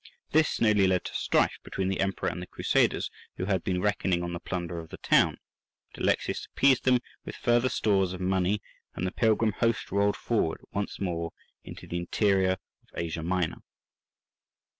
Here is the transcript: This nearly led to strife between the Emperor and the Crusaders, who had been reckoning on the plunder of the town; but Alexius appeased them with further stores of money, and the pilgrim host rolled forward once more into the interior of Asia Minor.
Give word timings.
This 0.31 0.59
nearly 0.59 0.87
led 0.87 1.03
to 1.05 1.13
strife 1.13 1.59
between 1.63 1.87
the 1.87 1.99
Emperor 1.99 2.27
and 2.27 2.41
the 2.41 2.47
Crusaders, 2.47 3.11
who 3.37 3.45
had 3.45 3.63
been 3.63 3.81
reckoning 3.83 4.23
on 4.23 4.33
the 4.33 4.39
plunder 4.39 4.79
of 4.79 4.89
the 4.89 4.97
town; 4.97 5.37
but 5.93 6.01
Alexius 6.01 6.47
appeased 6.47 6.85
them 6.85 7.01
with 7.23 7.35
further 7.35 7.69
stores 7.69 8.11
of 8.11 8.19
money, 8.19 8.63
and 8.95 9.05
the 9.05 9.11
pilgrim 9.11 9.51
host 9.51 9.91
rolled 9.91 10.17
forward 10.17 10.61
once 10.71 10.99
more 10.99 11.33
into 11.63 11.85
the 11.85 11.97
interior 11.97 12.53
of 12.53 12.59
Asia 12.95 13.21
Minor. 13.21 13.59